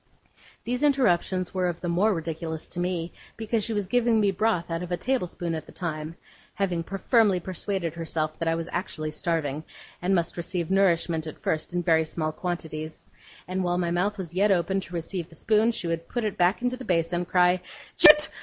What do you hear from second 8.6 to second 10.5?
actually starving, and must